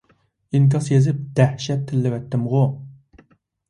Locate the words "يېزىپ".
0.93-1.21